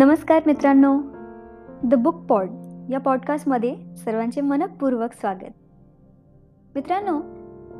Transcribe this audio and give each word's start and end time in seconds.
नमस्कार 0.00 0.42
मित्रांनो. 0.46 1.00
The 1.84 1.94
book 1.94 2.14
pod 2.14 2.50
या 2.90 3.00
पॉडकास्टमध्ये 3.00 3.96
सर्वांचे 3.96 4.40
मनपूर्वक 4.40 5.12
स्वागत. 5.12 5.52
मित्रांनो 6.74 7.22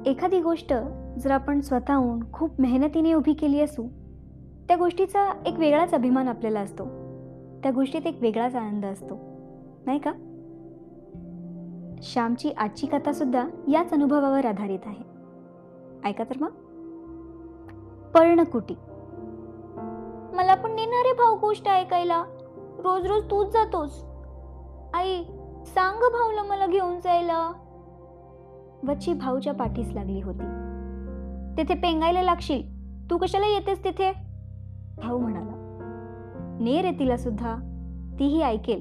एखादी 0.07 0.41
गोष्ट 0.41 0.75
जर 1.19 1.31
आपण 1.31 1.61
स्वतःहून 1.61 2.33
खूप 2.33 2.61
मेहनतीने 2.61 3.13
उभी 3.13 3.33
केली 3.33 3.61
असू 3.61 3.87
त्या 4.69 4.77
गोष्टीचा 4.77 5.43
एक 5.47 5.59
वेगळाच 5.59 5.95
अभिमान 5.95 6.29
आपल्याला 6.29 6.61
असतो. 6.61 6.85
त्या 7.63 7.73
गोष्टीत 7.75 8.07
एक 8.07 8.19
वेगळाच 8.21 8.55
आनंद 8.55 8.85
असतो. 8.85 9.19
नाही 9.87 9.99
का? 9.99 10.13
श्यामची 12.03 12.51
आजची 12.51 12.87
कथासुद्धा 12.87 13.49
याच 13.69 13.93
अनुभवावर 13.93 14.47
आधारित 14.47 14.81
आहे. 14.87 15.05
ऐका 16.05 16.25
तर 16.25 16.35
मग. 16.41 16.51
पर्णकुटी. 18.11 18.75
पण 20.63 20.73
नेणार 20.73 21.05
आहे 21.05 21.15
भाऊ 21.15 21.37
गोष्ट 21.37 21.69
ऐकायला. 21.69 22.25
रोज 22.79 23.07
रोज 23.07 23.25
तूच 23.25 23.53
जातोस. 23.53 24.05
आई 24.95 25.25
सांग 25.67 26.01
भाऊला 26.01 26.43
मला 26.43 26.67
घेऊन 26.67 27.01
जायला. 27.01 27.53
वच्छी 28.89 29.13
भाऊच्या 29.13 29.55
पाठीस 29.55 29.93
लागली 29.93 30.21
होती. 30.21 30.45
तिथे 31.57 31.75
पेंगायला 31.75 32.23
लागशील. 32.23 32.81
तू 33.11 33.17
कशाला 33.17 33.47
येतेस 33.47 33.85
तिथे? 33.85 34.13
भाऊ 35.03 35.19
म्हणाला. 35.19 35.53
ने 36.61 36.83
रे 36.83 36.91
तिला 36.91 37.17
सुद्धा. 37.17 37.57
तीही 38.19 38.43
ऐकेल. 38.43 38.81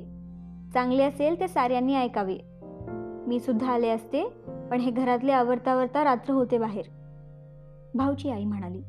चांगले 0.73 1.03
असेल 1.03 1.39
ते 1.39 1.47
साऱ्यांनी 1.47 1.95
ऐकावे. 1.95 2.37
मी 3.27 3.39
सुद्धा 3.39 3.73
आले 3.73 3.89
असते 3.89 4.23
पण 4.71 4.79
हे 4.79 4.91
घरातले 4.91 5.31
आवरता 5.31 5.71
आवरता 5.71 6.03
रात्र 6.03 6.33
होते 6.33 6.57
बाहेर. 6.57 6.85
भाऊची 7.95 8.29
आई 8.29 8.45
म्हणाली. 8.45 8.81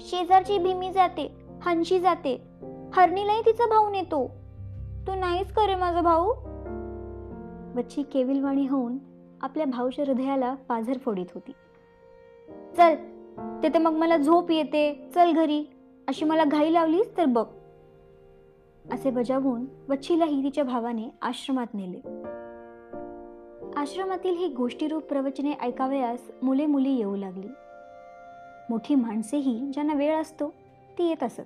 शेजारची 0.00 0.58
भीमी 0.58 0.92
जाते. 0.92 1.43
हंशी 1.64 2.00
जाते. 2.00 2.42
हरणीलाही 2.92 3.40
तिचा 3.40 3.66
भाऊ 3.66 3.90
नेतो. 3.90 4.30
तू 5.06 5.14
नाहीच 5.14 5.52
करे 5.52 5.74
माझा 5.74 6.00
भाऊ? 6.00 6.32
बच्ची 7.76 8.02
केविलवाणी 8.02 8.66
होऊन 8.66 8.98
आपल्या 9.40 9.66
भाऊच्या 9.66 10.04
हृदयाला 10.04 10.54
पाझर 10.54 10.98
फोडीत 10.98 11.26
होती. 11.34 11.52
चल 12.76 12.94
तिथे 13.62 13.78
मग 13.78 13.90
मला 13.90 14.16
झोप 14.16 14.50
येते. 14.50 15.10
चल 15.14 15.32
घरी. 15.32 15.64
अशी 16.08 16.24
मला 16.24 16.44
घाई 16.44 16.72
लावलीस 16.72 17.16
तर 17.16 17.24
बघ. 17.24 17.46
असे 18.92 19.10
बजावून 19.10 19.64
वच्छीलाही 19.88 20.44
तिच्या 20.44 20.64
भावाने 20.64 21.08
आश्रमात 21.22 21.66
नेले. 21.74 21.98
आश्रमातील 23.76 24.36
ही 24.36 24.48
गोष्टीरूप 24.48 25.02
प्रवचने 25.02 25.52
ऐकावयास 25.52 26.30
मुले 26.42 26.66
मुली 26.66 26.90
येऊ 26.90 27.16
लागली. 27.16 27.48
मोठी 28.70 28.94
माणसेही 28.94 29.58
ज्यांना 29.58 29.92
वेळ 29.92 30.20
असतो 30.20 30.52
ती 30.98 31.08
येत 31.08 31.22
असत. 31.22 31.40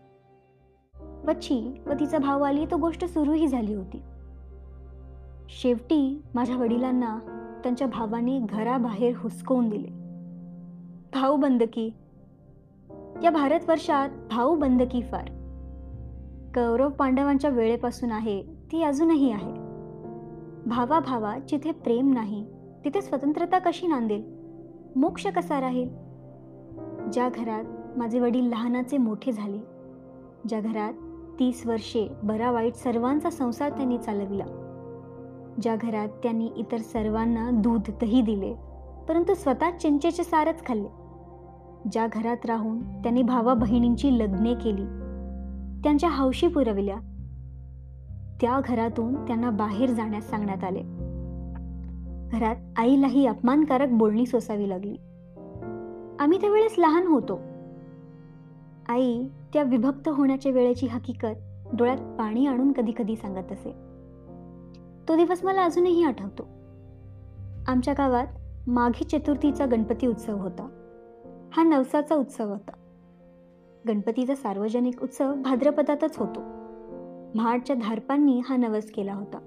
बच्ची 1.26 1.74
व 1.86 1.92
तिचा 1.92 2.18
भाव 2.18 2.42
आली 2.42 2.66
तो 2.66 2.76
गोष्ट 2.76 3.04
सुरूही 3.04 3.48
झाली 3.48 3.74
होती. 3.74 4.02
शेवटी 5.48 6.22
माझ्या 6.34 6.56
वडिलांना 6.56 7.18
त्यांच्या 7.62 7.86
भावाने 7.86 8.38
घराबाहेर 8.38 9.14
हुसकवून 9.16 9.68
दिले. 9.68 9.88
भाऊ 11.12 11.36
बंदकी. 11.36 11.90
या 13.22 13.30
भारतवर्षात 13.30 14.08
भाऊ 14.30 14.56
बंदकी 14.56 15.02
फार. 15.02 15.28
कौरव 16.54 16.88
पांडवांच्या 16.88 17.50
वेळेपासून 17.50 18.12
आहे 18.12 18.42
ती 18.42 18.82
अजूनही 18.82 19.30
आहे. 19.30 19.52
भावा 20.66 20.98
भावा 20.98 21.38
जिथे 21.48 21.72
प्रेम 21.72 22.12
नाही 22.12 22.46
तिथे 22.84 23.02
स्वतंत्रता 23.02 23.58
कशी 23.58 23.86
नांदेल? 23.86 24.38
मोक्ष 24.96 25.26
कसा 25.26 25.60
राहील? 25.60 25.88
ज्या 27.12 27.28
घरात 27.28 27.64
माझे 27.96 28.20
वडील 28.20 28.44
लहानाचे 28.44 28.98
मोठे 28.98 29.32
झाले. 29.32 29.58
ज्या 30.48 30.60
घरात 30.60 30.92
तीस 31.38 31.66
वर्षे 31.66 32.08
बरा 32.22 32.50
वाईट 32.50 32.74
सर्वांचा 32.74 33.30
संसार 33.30 33.70
त्यांनी 33.70 33.98
चालविला. 33.98 34.44
ज्या 35.62 35.76
घरात 35.76 36.08
त्यांनी 36.08 36.50
इतर 36.56 36.76
सर्वांना 36.76 37.50
दूध 37.50 37.80
दही 38.00 38.22
दिले 38.22 38.54
परंतु 39.08 39.34
स्वतः 39.34 39.70
चिंचेचे 39.70 40.24
सारच 40.24 40.66
खाल्ले. 40.66 40.88
ज्या 41.92 42.06
घरात 42.12 42.46
राहून 42.46 43.02
त्यांनी 43.02 43.22
भावा 43.22 43.54
बहिणींची 43.54 44.18
लग्ने 44.18 44.54
केली 44.54 44.84
त्यांच्या 45.82 46.10
हौशी 46.10 46.48
पुरविल्या. 46.48 46.96
त्या 48.40 48.60
घरातून 48.64 49.14
त्यांना 49.26 49.50
बाहेर 49.50 49.90
जाण्यास 49.90 50.30
सांगण्यात 50.30 50.64
आले. 50.64 50.82
घरात 52.28 52.56
आईलाही 52.76 53.26
अपमानकारक 53.26 53.88
बोलणी 53.88 54.26
सोसावी 54.26 54.68
लागली. 54.68 54.96
आम्ही 56.20 56.40
त्यावेळेस 56.40 56.74
लहान 56.78 57.06
होतो. 57.06 57.40
आई 58.88 59.22
त्या 59.52 59.62
विभक्त 59.62 60.08
होण्याच्या 60.08 60.52
वेळेची 60.52 60.86
हकीकत 60.86 61.36
डोळ्यात 61.72 62.18
पाणी 62.18 62.46
आणून 62.46 62.72
कधी 62.72 62.92
कधी 62.98 63.16
सांगत 63.16 63.52
असे. 63.52 63.70
तो 65.08 65.16
दिवस 65.16 65.44
मला 65.44 65.64
अजूनही 65.64 66.04
आठवतो. 66.04 66.42
आमच्या 67.66 67.94
गावात 67.98 68.26
माघी 68.66 69.04
चतुर्थीचा 69.04 69.66
गणपती 69.66 70.06
उत्सव 70.06 70.36
होता. 70.36 70.68
हा 71.52 71.62
नवसाचा 71.62 72.14
उत्सव 72.14 72.48
होता. 72.48 72.70
गणपतीचा 73.88 74.34
सार्वजनिक 74.34 75.02
उत्सव 75.02 75.34
भाद्रपदातच 75.34 76.16
होतो. 76.16 76.40
महाडच्या 77.34 77.76
धारपांनी 77.82 78.40
हा 78.44 78.56
नवस 78.56 78.90
केला 78.90 79.14
होता. 79.14 79.38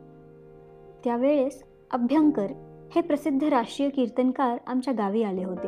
त्यावेळेस 1.04 1.64
अभ्यंकर 1.92 2.48
हे 2.96 3.02
प्रसिद्ध 3.02 3.44
राष्ट्रीय 3.44 3.90
कीर्तनकार 3.90 4.58
आमच्या 4.68 4.94
गावी 4.94 5.24
आले 5.24 5.44
होते. 5.44 5.68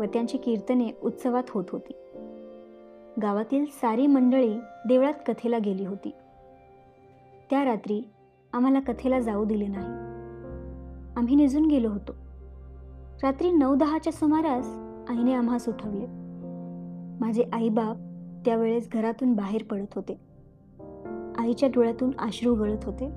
व 0.00 0.04
त्यांची 0.04 0.38
कीर्तने 0.38 0.88
उत्सवात 1.02 1.44
होत 1.48 1.64
होती. 1.72 1.92
गावातील 3.22 3.64
सारी 3.66 4.06
मंडळी 4.06 4.54
देवळात 4.88 5.14
कथेला 5.26 5.58
गेली 5.58 5.84
होती. 5.84 6.14
त्या 7.50 7.64
रात्री 7.64 8.10
आम्हाला 8.52 8.80
कथेला 8.80 9.20
जाऊ 9.20 9.44
दिले 9.44 9.66
नाही. 9.66 9.86
आम्ही 11.16 11.34
निजून 11.34 11.66
गेलो 11.66 11.88
होतो. 11.88 12.12
रात्री 13.22 13.50
नऊ 13.50 13.74
दहाच्या 13.74 14.12
सुमारास 14.12 14.66
आईने 15.08 15.34
आम्हास 15.34 15.68
उठवले 15.68 16.06
माझे 17.20 17.44
आईबाप 17.52 17.96
त्यावेळेस 18.44 18.88
घरातून 18.92 19.34
बाहेर 19.34 19.62
पडत 19.70 19.94
होते. 19.94 20.20
आईच्या 21.38 21.68
डोळ्यातून 21.68 22.10
अश्रू 22.18 22.54
गळत 22.54 22.84
होते. 22.84 23.08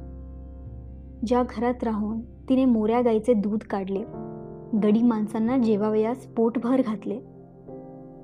ज्या 1.28 1.44
घरात 1.50 1.84
राहून 1.84 2.22
तिने 2.22 2.66
मोऱ्या 2.66 3.02
गाईचे 3.02 3.34
दूध 3.34 3.60
काढले 3.60 4.04
गडी 4.84 5.02
माणसांना 5.02 5.58
जेवावयास 5.58 6.28
पोटभर 6.28 6.82
घातले. 6.86 7.20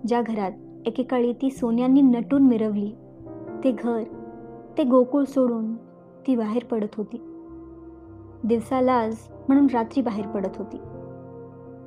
ज्या 0.07 0.21
घरात 0.21 0.51
एकेकाळी 0.85 1.33
ती 1.33 1.49
सोन्यांनी 1.49 2.01
नटून 2.01 2.41
मिरवली. 2.41 2.95
ते 3.63 3.71
घर 3.71 4.03
ते 4.77 4.83
गोकुळ 4.83 5.23
सोडून 5.23 5.75
ती 6.27 6.35
बाहेर 6.35 6.63
पडत 6.63 6.95
होती. 6.97 7.17
दिवसा 8.43 8.81
लाज 8.81 9.15
म्हणून 9.47 9.67
रात्री 9.73 10.01
बाहेर 10.01 10.27
पडत 10.27 10.57
होती. 10.57 10.77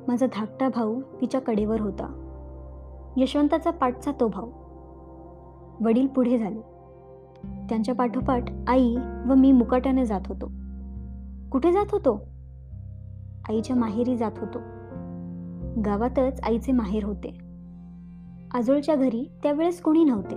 माझा 0.07 0.25
धाकटा 0.25 0.69
भाऊ 0.69 1.01
तिच्या 1.21 1.41
कडेवर 1.41 1.81
होता. 1.81 2.21
यशवंताचा 3.17 3.71
पाठचा 3.71 4.11
तो 4.11 4.27
भाऊ. 4.27 4.49
वडील 5.85 6.07
पुढे 6.07 6.37
झाले. 6.37 6.61
त्यांच्या 7.69 7.95
पाठोपाठ 7.95 8.43
आई 8.67 8.95
व 9.27 9.33
मी 9.33 9.51
मुकाट्याने 9.51 10.05
जात 10.05 10.21
होतो. 10.27 10.51
कुठे 11.51 11.71
जात 11.71 11.85
होतो? 11.91 12.21
आईच्या 13.49 13.75
माहेरी 13.75 14.17
जात 14.17 14.31
होतो. 14.37 14.59
गावातच 15.85 16.41
आईचे 16.43 16.71
माहेर 16.71 17.03
होते. 17.03 17.44
आजोळच्या 18.55 18.95
घरी 18.95 19.31
त्यावेळेस 19.43 19.81
कोणी 19.81 20.03
नव्हते. 20.03 20.35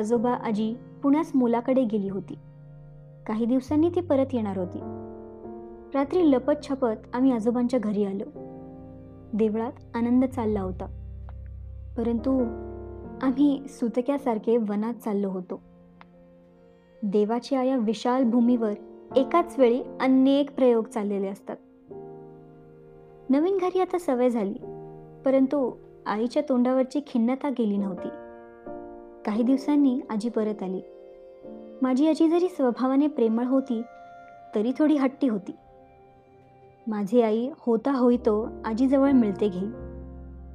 आजोबा 0.00 0.30
आजी 0.30 0.74
पुण्यास 1.02 1.32
मुलाकडे 1.34 1.84
गेली 1.84 2.08
होती. 2.08 2.34
काही 3.26 3.46
दिवसांनी 3.46 3.90
ती 3.90 4.00
परत 4.00 4.26
येणार 4.32 4.58
होती. 4.58 4.78
रात्री 5.94 6.30
लपत 6.30 6.52
छपत 6.62 7.14
आम्ही 7.14 7.32
आजोबांच्या 7.32 7.80
घरी 7.80 8.04
आलो. 8.04 8.24
देवळात 9.32 9.72
आनंद 9.94 10.24
चालला 10.24 10.60
होता. 10.60 10.86
परंतु 11.96 12.38
आम्ही 13.22 13.62
सुतक्यासारखे 13.68 14.56
वनात 14.56 14.94
चाललो 14.94 15.30
होतो. 15.30 15.62
देवाच्या 17.02 17.62
या 17.62 17.76
विशाल 17.76 18.24
भूमीवर 18.24 18.72
एकाच 19.16 19.54
वेळी 19.58 19.82
अनेक 20.00 20.54
प्रयोग 20.54 20.84
चाललेले 20.84 21.28
असतात. 21.28 21.56
नवीन 23.30 23.58
घरी 23.58 23.80
आता 23.80 23.98
सवय 23.98 24.30
झाली. 24.30 24.58
परंतु 25.24 25.85
आईच्या 26.06 26.42
तोंडावरची 26.48 27.00
खिन्नता 27.06 27.48
गेली 27.48 27.76
नव्हती. 27.76 28.08
काही 29.24 29.42
दिवसांनी 29.42 30.00
आजी 30.10 30.28
परत 30.28 30.62
आली. 30.62 30.80
माझी 31.82 32.08
आजी 32.08 32.28
जरी 32.28 32.48
स्वभावाने 32.48 33.06
प्रेमळ 33.06 33.44
होती 33.44 33.82
तरी 34.54 34.72
थोडी 34.78 34.96
हट्टी 34.96 35.28
होती. 35.28 35.56
माझी 36.86 37.20
आई 37.20 37.48
होता 37.58 37.92
होईतो 37.92 38.48
आजीजवळ 38.64 39.10
मिळते 39.10 39.48
घे 39.48 39.66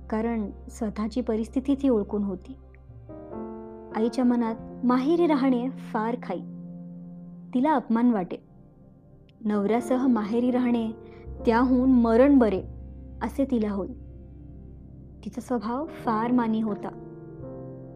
कारण 0.09 0.51
स्वतःची 0.69 1.21
परिस्थिती 1.21 1.75
ती 1.75 1.89
ओळखून 1.89 2.24
होती. 2.24 2.56
आईच्या 3.95 4.25
मनात 4.25 4.56
माहेरी 4.83 5.27
राहणे 5.27 5.69
फार 5.69 6.15
खाई. 6.24 6.39
तिला 7.54 7.74
अपमान 7.74 8.12
वाटे. 8.12 8.38
नवऱ्यासह 9.45 10.07
माहेरी 10.07 10.51
राहणे 10.51 10.92
त्याहून 11.45 11.92
मरण 11.92 12.38
बरे 12.38 12.62
असे 13.21 13.45
तिला 13.51 13.71
होईल 13.71 14.11
तिचा 15.25 15.41
स्वभाव 15.41 15.85
फार 15.85 16.31
मानी 16.31 16.62
होता. 16.62 16.88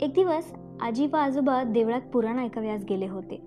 एक 0.02 0.14
दिवस 0.14 0.54
आजी 0.82 1.08
व 1.08 1.16
आजोबा 1.16 1.64
देवळात 1.64 2.02
पुराण 2.14 2.40
ऐकाव्यास 2.40 2.86
गेले 2.90 3.08
होते. 3.08 3.42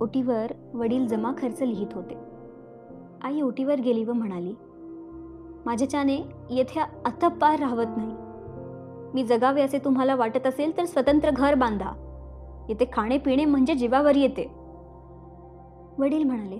ओटीवर 0.00 0.46
वडील 0.74 1.06
जमा 1.06 1.32
खर्च 1.38 1.62
लिहित 1.62 1.86
होते. 1.92 2.18
आई 3.22 3.40
ओटीवर 3.40 3.80
गेली 3.80 4.04
व 4.04 4.12
म्हणाली 4.12 4.54
माझ्याच्याने 5.66 6.16
येथे 6.50 6.80
आता 6.80 7.28
पार 7.28 7.58
राहत 7.58 7.86
नाही. 7.96 8.16
मी 9.14 9.24
जगावे 9.24 9.62
असे 9.62 9.78
तुम्हाला 9.78 10.14
वाटत 10.14 10.46
असेल 10.46 10.76
तर 10.76 10.84
स्वतंत्र 10.84 11.30
घर 11.30 11.54
बांधा. 11.54 11.90
येथे 12.68 12.84
खाणे 12.92 13.18
पिणे 13.18 13.44
म्हणजे 13.44 13.74
जीवावर 13.74 14.16
येते. 14.16 14.50
वडील 15.98 16.24
म्हणाले 16.24 16.56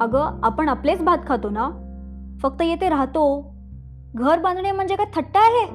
अगं 0.00 0.40
आपण 0.42 0.68
आपलेच 0.68 1.02
भात 1.02 1.18
खातो 1.26 1.48
ना? 1.50 1.70
फक्त 2.42 2.62
येथे 2.62 2.88
राहतो. 2.88 3.54
घर 4.14 4.38
बांधणे 4.38 4.72
म्हणजे 4.72 4.96
काय 4.96 5.06
थट्टा 5.14 5.40
आहे? 5.40 5.66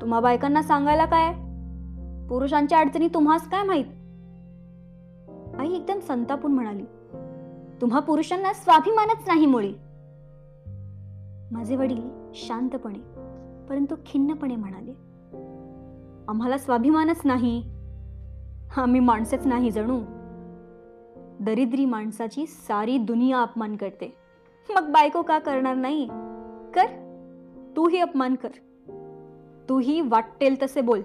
तुम्हा 0.00 0.20
बायकांना 0.20 0.62
सांगायला 0.62 1.04
काय? 1.04 1.32
पुरुषांच्या 2.28 2.78
अडचणी 2.78 3.08
तुम्हास 3.08 3.48
काय 3.50 3.62
माहीत? 3.62 3.84
आई 5.60 5.72
एकदम 5.72 5.98
संतापून 5.98 6.52
म्हणाली 6.52 6.84
तुम्हा 7.80 8.00
पुरुषांना 8.00 8.52
स्वाभिमानच 8.52 9.24
नाही 9.26 9.46
मुळी. 9.46 9.74
माझे 11.50 11.76
वडील 11.76 12.02
शांतपणे 12.34 12.98
परंतु 13.68 13.94
खिन्नपणे 14.06 14.56
म्हणाले 14.56 14.92
आम्हाला 16.28 16.58
स्वाभिमानच 16.58 17.20
नाही. 17.24 17.62
आम्ही 18.76 19.00
माणसेच 19.00 19.46
नाही 19.46 19.70
जणू. 19.70 20.00
दरिद्री 21.40 21.84
माणसाची 21.84 22.46
सारी 22.46 22.98
दुनिया 22.98 23.42
अपमान 23.42 23.76
करते. 23.76 24.16
मग 24.74 24.92
बायको 24.92 25.22
का 25.22 25.38
करणार 25.38 25.74
नाही? 25.74 26.08
कर. 26.74 27.07
तूही 27.76 27.98
अपमान 27.98 28.34
कर. 28.34 28.48
तूही 29.68 30.00
वाटेल 30.00 30.62
तसे 30.62 30.80
बोल. 30.80 31.00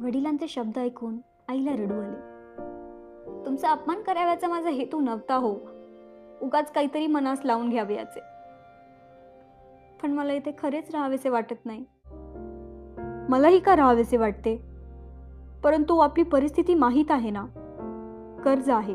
वडिलांचे 0.00 0.48
शब्द 0.48 0.78
ऐकून 0.78 1.18
आईला 1.48 1.72
रडू 1.72 2.00
आले. 2.00 2.32
तुमचा 3.46 3.70
अपमान 3.70 4.02
कराव्याचा 4.02 4.48
माझा 4.48 4.70
हेतू 4.70 5.00
नव्हता 5.00 5.34
हो. 5.34 5.54
उगाच 6.42 6.72
काहीतरी 6.72 7.06
मनास 7.06 7.40
लावून 7.44 7.68
घ्यावे 7.68 7.94
याचे. 7.94 8.20
पण 10.02 10.12
मला 10.12 10.32
इथे 10.32 10.52
खरेच 10.58 10.90
राहावेसे 10.92 11.28
वाटत 11.28 11.66
नाही. 11.66 11.84
मलाही 13.28 13.58
का 13.58 13.76
राहावेसे 13.76 14.16
वाटते? 14.16 14.56
परंतु 15.64 15.98
आपली 15.98 16.24
परिस्थिती 16.24 16.74
माहीत 16.74 17.10
आहे 17.10 17.30
ना. 17.30 17.46
कर्ज 18.44 18.70
आहे. 18.70 18.94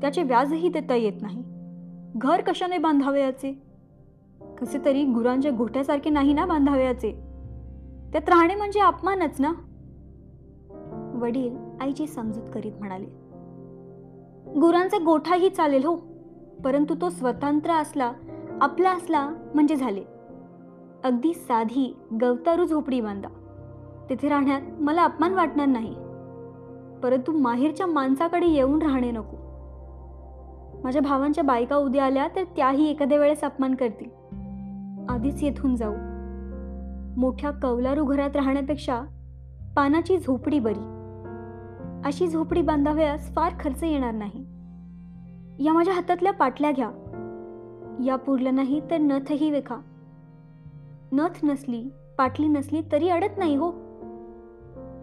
त्याचे 0.00 0.22
व्याजही 0.22 0.68
देता 0.68 0.94
येत 0.94 1.12
नाही. 1.22 1.42
घर 2.16 2.40
कशाने 2.40 2.78
बांधावे 2.78 3.20
याचे? 3.20 3.71
कसे 4.62 4.78
तरी 4.84 5.04
गुरांच्या 5.04 5.50
घोट्यासारखे 5.50 6.10
नाही 6.10 6.32
ना 6.32 6.46
बांधाव्याचे? 6.46 7.10
त्यात 8.12 8.28
राहणे 8.28 8.54
म्हणजे 8.54 8.80
अपमानच 8.80 9.40
ना? 9.40 9.52
वडील 11.14 11.56
आईची 11.80 12.06
समजूत 12.06 12.42
करीत 12.54 12.72
म्हणाले 12.78 13.06
गुरांचा 14.60 14.98
गोठाही 15.04 15.48
चालेल 15.48 15.84
हो 15.84 15.96
परंतु 16.64 16.94
तो 16.94 17.10
स्वतंत्र 17.10 17.70
असला 17.70 18.12
आपला 18.60 18.90
असला 18.90 19.28
म्हणजे 19.54 19.76
झाले. 19.76 20.02
अगदी 21.04 21.34
साधी 21.34 21.96
गवतारू 22.20 22.64
झोपडी 22.64 23.00
बांधा. 23.00 23.28
तिथे 24.10 24.28
राहण्यात 24.28 24.60
मला 24.80 25.04
अपमान 25.04 25.34
वाटणार 25.34 25.66
नाही. 25.66 25.94
परंतु 27.02 27.32
माहेरच्या 27.32 27.86
माणसाकडे 27.86 28.46
येऊन 28.46 28.82
राहणे 28.82 29.10
नको. 29.10 29.36
माझ्या 30.84 31.02
भावांच्या 31.02 31.44
बायका 31.44 31.76
उद्या 31.76 32.04
आल्या 32.04 32.28
तर 32.36 32.42
त्याही 32.42 32.90
एखाद्या 32.90 33.18
वेळेस 33.18 33.44
अपमान 33.44 33.74
करतील. 33.74 34.21
आधीच 35.22 35.42
येथून 35.42 35.76
जाऊ. 35.76 35.94
मोठ्या 37.20 37.50
कौलारू 37.50 38.04
घरात 38.04 38.36
राहण्यापेक्षा 38.36 39.02
पानाची 39.76 40.18
झोपडी 40.18 40.58
बरी. 40.58 40.82
अशी 42.04 42.28
झोपडी 42.28 42.62
बांधाव्यास 42.62 43.34
फार 43.34 43.52
खर्च 43.60 43.84
येणार 43.84 44.14
नाही. 44.14 44.40
या 45.64 45.72
माझ्या 45.72 45.94
हातातल्या 45.94 46.32
पाटल्या 46.32 46.70
घ्या. 46.70 46.90
या 48.04 48.16
पुरलं 48.16 48.54
नाही 48.54 48.80
तर 48.90 48.98
नथही 48.98 49.50
वेखा. 49.50 49.76
नथ 51.12 51.44
नसली 51.44 51.88
पाटली 52.18 52.46
नसली 52.46 52.80
तरी 52.92 53.08
अडत 53.08 53.38
नाही 53.38 53.56
हो. 53.56 53.70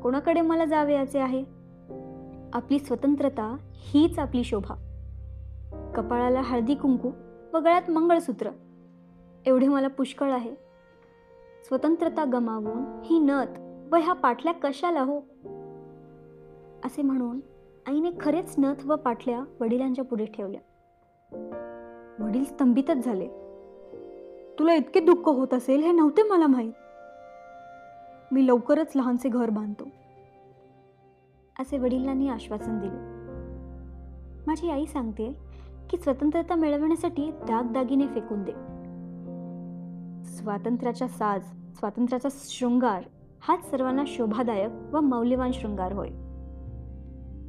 कोणाकडे 0.03 0.41
मला 0.41 0.65
जावयाचे 0.65 1.19
आहे? 1.19 1.43
आपली 2.53 2.79
स्वतंत्रता 2.79 3.57
हीच 3.73 4.19
आपली 4.19 4.43
शोभा. 4.43 4.75
कपाळाला 5.95 6.41
हळदी 6.41 6.75
कुंकू 6.75 7.09
व 7.53 7.57
गळ्यात 7.57 7.89
मंगळसूत्र. 7.89 8.49
एवढे 9.49 9.67
मला 9.67 9.87
पुष्कळ 9.87 10.31
आहे. 10.31 10.51
स्वतंत्रता 11.67 12.25
गमावून 12.33 13.01
ही 13.05 13.19
नथ 13.19 13.59
व 13.91 13.95
ह्या 13.95 14.13
पाटल्या 14.13 14.53
कशाला 14.53 15.01
हो? 15.01 15.17
असे 16.85 17.01
म्हणून 17.01 17.39
आईने 17.87 18.09
खरेच 18.19 18.55
नथ 18.57 18.85
व 18.85 18.95
पाटल्या 18.95 19.43
वडिलांच्या 19.59 20.05
पुढे 20.05 20.25
ठेवल्या. 20.25 20.61
वडील 22.19 22.45
स्तंभितच 22.45 23.05
झाले. 23.05 23.27
तुला 24.59 24.73
इतके 24.73 24.99
दुःख 24.99 25.29
होत 25.29 25.53
असेल 25.53 25.79
हे 25.79 25.91
नव्हते 25.91 26.23
मला 26.23 26.47
माहीत. 26.47 26.73
मी 28.31 28.47
लवकरच 28.47 28.91
लहानसे 28.95 29.29
घर 29.29 29.49
बांधतो. 29.49 29.83
असे 31.59 31.77
वडिलांनी 31.77 32.29
आश्वासन 32.29 32.79
दिले. 32.79 32.97
माझी 34.47 34.69
आई 34.69 34.85
सांगते 34.85 35.35
की 35.89 35.97
स्वतंत्रता 35.97 36.55
मिळवण्यासाठी 36.55 37.31
दागदागिने 37.31 38.07
फेकून 38.07 38.43
दे. 38.43 38.78
स्वातंत्र्याचा 40.39 41.07
साज 41.07 41.41
स्वातंत्र्याचा 41.79 42.29
शृंगार 42.31 43.03
हाच 43.41 43.71
सर्वांना 43.71 44.03
शोभादायक 44.07 44.95
व 44.95 44.99
मौल्यवान 44.99 45.51
शृंगार 45.53 45.91
होय. 45.91 46.07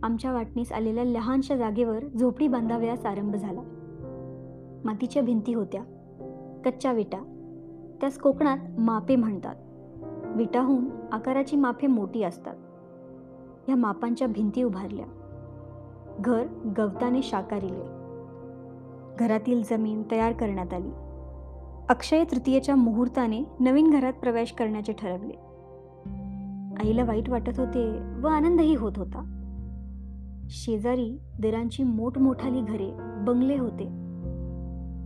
आमच्या 0.02 0.32
वाटणीस 0.32 0.72
आलेल्या 0.72 1.04
लहानशा 1.04 1.56
जागेवर 1.56 2.04
झोपडी 2.06 2.48
बांधावयास 2.48 3.06
आरंभ 3.06 3.36
झाला. 3.36 3.60
मातीच्या 4.84 5.22
भिंती 5.22 5.54
होत्या. 5.54 5.82
कच्च्या 6.64 6.92
विटा. 6.92 7.18
त्यास 8.00 8.18
कोकणात 8.18 8.58
मापे 8.78 9.16
म्हणतात. 9.16 9.54
विटाहून 10.36 10.84
आकाराची 11.12 11.56
मापे 11.56 11.86
मोठी 11.86 12.22
असतात. 12.22 12.56
ह्या 13.66 13.76
मापांच्या 13.76 14.28
भिंती 14.28 14.62
उभारल्या. 14.62 15.06
घर 16.20 16.46
गवताने 16.76 17.22
शाकारिले 17.22 18.00
घरातील 19.18 19.62
जमीन 19.62 20.02
तयार 20.10 20.32
करण्यात 20.32 20.74
आली. 20.74 20.90
अक्षय 21.90 22.24
तृतीयेच्या 22.24 22.76
मुहूर्ताने 22.76 23.42
नवीन 23.60 23.90
घरात 23.90 24.12
प्रवेश 24.12 24.52
करण्याचे 24.52 24.92
ठरवले. 24.92 25.32
आईला 26.82 27.04
वाईट 27.04 27.30
वाटत 27.30 27.60
होते 27.60 27.98
व 28.20 28.26
आनंदही 28.26 28.74
होत 28.74 28.92
होता. 28.96 29.46
शेजारी 30.50 31.18
दिरांची 31.40 31.82
मोठमोठाली 31.82 32.60
घरे 32.60 32.90
बंगले 33.24 33.58
होते. 33.58 33.84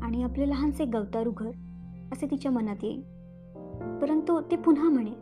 आणि 0.02 0.22
आपले 0.22 0.48
लहानसे 0.48 0.84
गवतारू 0.84 1.32
घर 1.36 1.50
असे 2.12 2.26
तिच्या 2.30 2.52
मनात 2.52 2.76
येईल. 2.82 3.00
परंतु 4.02 4.40
ते 4.40 4.56
पुन्हा 4.56 4.88
म्हणे 4.88 5.12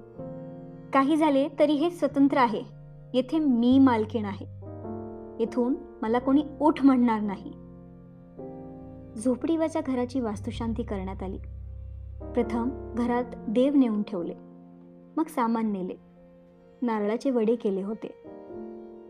काही 0.93 1.17
झाले 1.17 1.49
तरी 1.59 1.73
हे 1.73 1.91
स्वतंत्र 1.91 2.39
आहे. 2.39 2.63
येथे 3.15 3.39
मी 3.39 3.79
मालकीण 3.79 4.25
आहे. 4.25 4.47
येथून 5.41 5.75
मला 6.03 6.19
कोणी 6.19 6.45
ओठ 6.61 6.85
म्हणणार 6.85 7.21
नाही. 7.21 7.53
झोपडीवाच्या 9.25 9.83
घराची 9.87 10.21
वास्तुशांती 10.21 10.83
करण्यात 10.83 11.23
आली. 11.23 11.39
प्रथम 12.35 12.95
घरात 12.95 13.25
देव 13.49 13.75
नेऊन 13.75 14.03
ठेवले. 14.03 14.35
मग 15.17 15.25
सामान 15.29 15.73
नेले. 15.73 15.95
नारळाचे 16.83 17.31
वडे 17.31 17.55
केले 17.55 17.83
होते. 17.83 18.07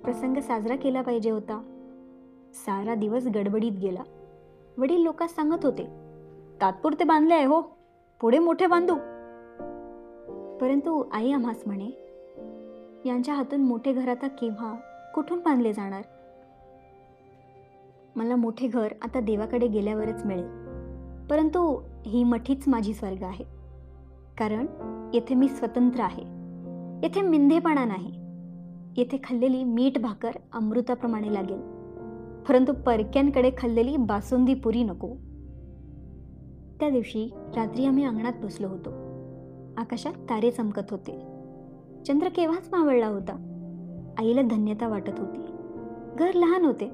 प्रसंग 0.05 0.37
साजरा 0.37 0.77
केला 0.77 1.03
पाहिजे 1.03 1.31
होता. 1.31 1.63
सारा 2.55 2.95
दिवस 2.95 3.27
गडबडीत 3.27 3.73
गेला. 3.73 4.03
वडील 4.79 5.03
लोक 5.03 5.23
सांगत 5.23 5.65
होते 5.65 5.87
तात्पुरते 6.61 7.05
बांधले 7.05 7.35
आहे 7.35 7.45
हो. 7.45 7.63
पुढे 8.21 8.39
मोठे 8.39 8.67
बांधू. 8.67 8.95
परंतु 10.61 11.05
आई 11.13 11.33
आम्हास 11.33 11.63
म्हणे 11.67 11.91
यांच्या 13.07 13.35
हातून 13.35 13.61
मोठे 13.61 13.93
घर 13.93 14.09
आता 14.09 14.29
केव्हा 14.29 14.75
कुठून 15.15 15.39
बांधले 15.39 15.73
जाणार? 15.73 16.03
मला 18.17 18.37
मोठे 18.37 18.67
घर 18.67 18.89
आता 19.03 19.21
देवाकडे 19.21 19.67
गेल्यावरच 19.67 20.25
मिळेल. 20.25 20.47
परंतु 21.31 21.83
ही 22.07 22.25
मठीच 22.25 22.65
माझी 22.67 22.95
स्वर्ग 22.95 23.23
आहे. 23.23 23.45
कारण 24.39 24.67
येथे 25.15 25.35
मी 25.35 25.49
स्वतंत्र 25.49 26.01
आहे. 26.01 26.23
येथे 27.03 27.21
मिंधेपणा 27.21 27.85
नाही. 27.85 28.23
येथे 28.97 29.17
खाल्लेली 29.25 29.65
मीठ 29.65 29.99
भाकर 29.99 30.31
अमृताप्रमाणे 30.53 31.35
लागेल. 31.35 31.61
परंतु 32.49 32.73
परक्यांकडे 32.87 33.51
खाल्लेली 33.59 33.97
बासुंदी 33.97 34.55
पुरी 34.55 34.83
नको. 34.83 35.09
त्या 36.81 36.91
दिवशी 36.91 37.31
रात्री 37.57 37.85
आम्ही 37.85 38.05
अंगणात 38.05 38.33
बसलो 38.43 38.69
होतो. 38.69 38.91
आकाशात 39.77 40.13
तारे 40.13 40.51
चमकत 40.51 40.83
होते. 40.91 41.27
चंद्र 42.07 42.29
केव्हाच 42.29 42.69
मावळला 42.73 43.07
होता? 43.07 43.49
आईला 44.19 44.43
धन्यता 44.43 44.89
वाटत 44.89 45.21
होती. 45.21 45.41
घर 46.19 46.33
लहान 46.35 46.65
होते. 46.65 46.91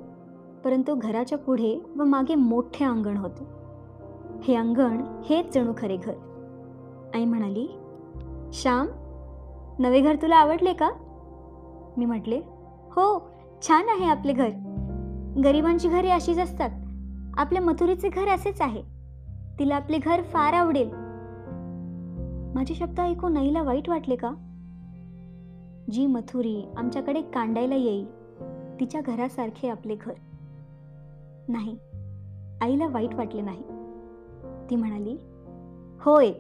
परंतु 0.65 0.95
घराच्या 0.95 1.39
पुढे 1.39 1.85
व 1.97 2.05
मागे 2.05 2.35
मोठे 2.35 2.85
अंगण 2.85 3.17
होते. 3.17 3.45
हे 4.45 4.55
अंगण 4.55 5.23
हेच 5.25 5.55
जणू 5.55 5.73
खरे 5.79 5.97
घर. 5.97 6.15
आई 7.15 7.25
म्हणाली 7.25 7.69
श्याम 8.53 8.87
नवे 9.79 10.01
घर 10.01 10.17
तुला 10.23 10.37
आवडले 10.37 10.73
का? 10.73 10.91
मी 11.97 12.05
म्हटले 12.05 12.41
हो 12.91 13.31
छान 13.63 13.89
आहे 13.89 14.05
आपले 14.05 14.33
घर. 14.33 14.49
गरिबांची 15.45 15.89
घरे 15.89 16.11
अशीच 16.11 16.39
असतात. 16.39 16.71
आपल्या 17.37 17.63
मथुरीचे 17.63 18.09
घर 18.09 18.29
असेच 18.29 18.61
आहे. 18.61 18.83
तिला 19.59 19.77
आपले 19.77 19.99
घर 19.99 20.23
फार 20.23 20.53
आवडेल. 20.53 20.91
माझे 22.55 22.75
शब्द 22.75 23.01
ऐकून 23.01 23.37
आईला 23.37 23.63
वाईट 23.63 23.89
वाटले 23.89 24.17
का? 24.17 24.31
जी 25.91 26.07
मथुरी 26.07 26.69
आमच्याकडे 26.77 27.23
कांडायला 27.23 27.75
येईल 27.75 28.07
तिच्या 28.81 29.01
घरासारखे 29.01 29.69
आपले 29.69 29.95
घर. 29.95 30.13
नाही 31.49 31.79
आईला 32.61 32.87
वाईट 32.89 33.15
वाटले 33.15 33.41
नाही. 33.41 33.63
ती 34.71 34.77
म्हणाली 34.77 35.17
होय 36.01 36.33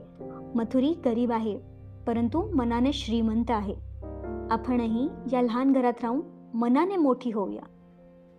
मथुरी 0.54 0.94
गरीब 1.04 1.32
आहे 1.32 1.60
परंतु 2.06 2.56
मनाने 2.56 2.92
श्रीमंत 2.92 3.50
आहे. 3.50 3.74
आपणही 4.50 5.08
या 5.32 5.42
लहान 5.42 5.72
घरात 5.72 5.92
राहून 6.02 6.20
मनाने 6.54 6.96
मोठी 6.96 7.30
होऊया. 7.30 7.62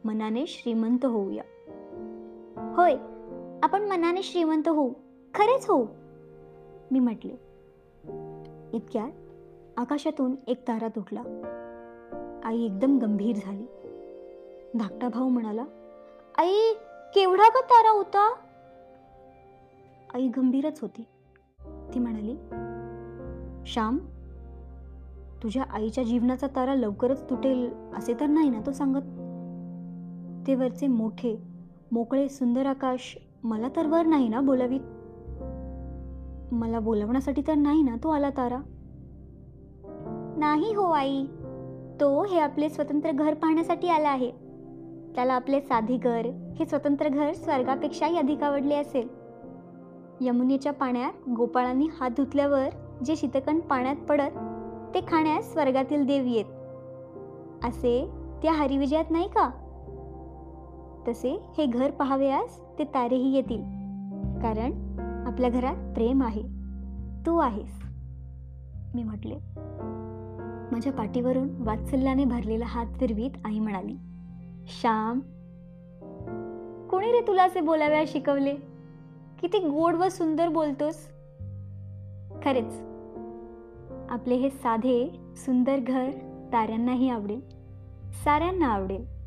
मनाने 0.05 0.45
श्रीमंत 0.47 1.05
होऊया. 1.05 1.43
होय 2.77 2.95
आपण 3.63 3.81
मनाने 3.81 4.23
श्रीमंत 4.23 4.69
होऊ 4.69 4.89
खरेच 5.33 5.69
होऊ? 5.69 5.85
मी 6.91 6.99
म्हटले. 6.99 7.33
इतक्यात 8.73 9.11
आकाशातून 9.77 10.35
एक 10.47 10.67
तारा 10.67 10.87
तुटला. 10.87 11.21
आई 12.43 12.65
एकदम 12.65 12.97
गंभीर 12.97 13.35
झाली. 13.45 13.65
धाकटा 14.79 15.07
भाऊ 15.07 15.29
म्हणाला 15.29 15.63
आई 16.37 16.73
केवढा 17.15 17.47
ग 17.47 17.57
तारा 17.57 17.89
होता? 17.89 18.33
आई 20.13 20.27
गंभीरच 20.27 20.79
होती. 20.81 21.03
ती 21.93 21.99
म्हणाली 21.99 22.35
श्याम 23.65 23.97
तुझ्या 25.43 25.63
आईच्या 25.63 26.03
जीवनाचा 26.03 26.47
तारा 26.55 26.75
लवकरच 26.75 27.29
तुटेल 27.29 27.69
असे 27.95 28.13
तर 28.19 28.27
नाही 28.27 28.49
ना 28.49 28.61
तो 28.65 28.71
सांगत? 28.71 29.01
ते 30.47 30.55
वरचे 30.55 30.87
मोठे 30.87 31.43
मोकळे 31.91 32.29
सुंदर 32.29 32.65
आकाश 32.65 33.17
मला 33.43 33.67
तर 33.75 33.87
वर 33.87 34.05
नाही 34.05 34.27
ना 34.27 34.39
बोलावीत? 34.39 34.79
मला 36.51 36.79
बोलवण्यासाठी 36.79 37.41
तर 37.47 37.55
नाही 37.55 37.81
ना 37.81 37.95
तो 38.03 38.09
आला 38.09 38.29
तारा? 38.29 38.59
नाही 40.37 40.73
हो 40.73 40.83
आई 40.83 41.25
तो 42.01 42.23
हे 42.23 42.39
आपले 42.39 42.69
स्वतंत्र 42.69 43.11
घर 43.11 43.33
पाहण्यासाठी 43.33 43.89
आला 43.89 44.09
आहे. 44.09 44.31
त्याला 45.15 45.33
आपले 45.33 45.61
साधे 45.61 45.97
घर 45.97 46.25
हे 46.59 46.65
स्वतंत्र 46.65 47.09
घर 47.09 47.33
स्वर्गापेक्षाही 47.33 48.17
अधिक 48.17 48.43
आवडले 48.43 48.75
असेल. 48.75 49.07
यमुनेच्या 50.21 50.73
पाण्यात 50.73 51.29
गोपाळांनी 51.29 51.87
हात 51.99 52.09
धुतल्यावर 52.09 52.69
जे 53.05 53.15
शीतकण 53.15 53.59
पाण्यात 53.59 53.95
पडत 53.95 54.31
ते 54.93 55.01
खाण्यास 55.01 55.51
स्वर्गातील 55.51 56.05
देव 56.05 56.23
येत. 56.25 56.45
असे 57.63 58.09
त्या 58.43 58.53
हरिविजयात 58.53 59.05
नाही 59.09 59.27
का? 59.27 59.49
तसे 61.07 61.43
हे 61.57 61.65
घर 61.65 61.91
पाहावयास 61.91 62.61
ते 62.79 62.83
तारेही 62.83 63.35
येतील. 63.35 63.61
कारण 64.41 64.71
आपल्या 65.27 65.49
घरात 65.49 65.93
प्रेम 65.93 66.23
आहे. 66.23 66.41
तू 67.25 67.37
आहेस. 67.37 67.81
मी 68.95 69.03
म्हटले. 69.03 69.35
माझ्या 70.71 70.93
पाठीवरून 70.93 71.49
वात्सल्याने 71.59 72.25
भरलेला 72.25 72.65
हात 72.65 72.85
फिरवीत 72.99 73.31
आई 73.45 73.59
म्हणाली 73.59 73.95
श्याम 74.67 75.19
कोणी 76.89 77.11
रे 77.11 77.27
तुला 77.27 77.43
असे 77.43 77.61
बोलाव्या 77.61 78.03
शिकवले? 78.07 78.68
किती 79.41 79.59
गोड 79.59 79.95
व 79.95 80.07
सुंदर 80.07 80.47
बोलतोस. 80.47 80.95
खरेच. 82.43 82.81
आपले 84.09 84.35
हे 84.35 84.49
साधे 84.49 85.19
सुंदर 85.35 85.79
घर 85.79 86.11
ताऱ्यांनाही 86.53 87.09
आवडेल. 87.09 87.41
साऱ्यांना 88.23 88.67
आवडेल. 88.67 89.18